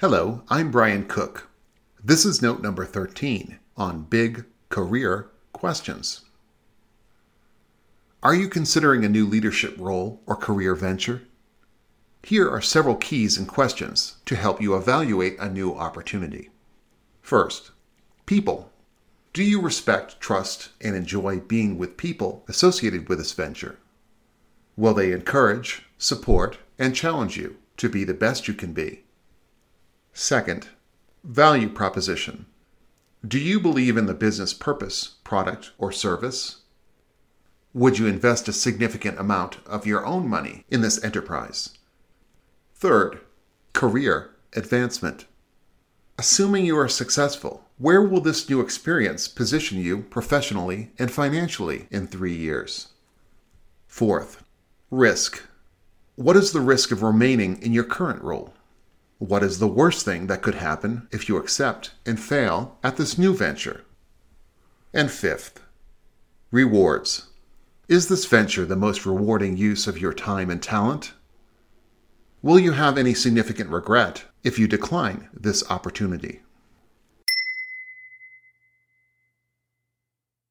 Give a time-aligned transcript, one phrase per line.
[0.00, 1.48] Hello, I'm Brian Cooke.
[2.04, 6.20] This is note number 13 on big career questions.
[8.22, 11.22] Are you considering a new leadership role or career venture?
[12.22, 16.50] Here are several keys and questions to help you evaluate a new opportunity.
[17.20, 17.72] First,
[18.24, 18.70] people.
[19.32, 23.80] Do you respect, trust, and enjoy being with people associated with this venture?
[24.76, 29.02] Will they encourage, support, and challenge you to be the best you can be?
[30.20, 30.66] Second,
[31.22, 32.46] value proposition.
[33.24, 36.62] Do you believe in the business purpose, product, or service?
[37.72, 41.70] Would you invest a significant amount of your own money in this enterprise?
[42.74, 43.20] Third,
[43.72, 45.26] career advancement.
[46.18, 52.08] Assuming you are successful, where will this new experience position you professionally and financially in
[52.08, 52.88] three years?
[53.86, 54.42] Fourth,
[54.90, 55.44] risk.
[56.16, 58.52] What is the risk of remaining in your current role?
[59.18, 63.18] What is the worst thing that could happen if you accept and fail at this
[63.18, 63.84] new venture?
[64.94, 65.60] And fifth,
[66.52, 67.26] rewards.
[67.88, 71.14] Is this venture the most rewarding use of your time and talent?
[72.42, 76.42] Will you have any significant regret if you decline this opportunity?